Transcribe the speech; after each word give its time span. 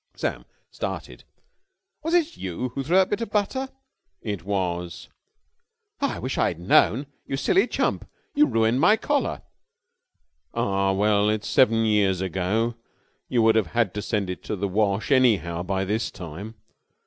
Sam 0.15 0.45
started. 0.71 1.25
"Was 2.01 2.15
it 2.15 2.35
you 2.35 2.69
who 2.69 2.81
threw 2.81 2.95
that 2.95 3.11
bit 3.11 3.21
of 3.21 3.29
butter?" 3.29 3.69
"It 4.23 4.43
was." 4.43 5.09
"I 5.99 6.17
wish 6.17 6.39
I'd 6.39 6.57
known! 6.57 7.05
You 7.27 7.37
silly 7.37 7.67
chump, 7.67 8.09
you 8.33 8.47
ruined 8.47 8.81
my 8.81 8.97
collar." 8.97 9.43
"Ah, 10.55 10.91
well, 10.91 11.29
it's 11.29 11.47
seven 11.47 11.85
years 11.85 12.19
ago. 12.19 12.73
You 13.29 13.43
would 13.43 13.53
have 13.55 13.67
had 13.77 13.93
to 13.93 14.01
send 14.01 14.31
it 14.31 14.43
to 14.45 14.55
the 14.55 14.67
wash 14.67 15.11
anyhow 15.11 15.61
by 15.61 15.85
this 15.85 16.09
time. 16.09 16.55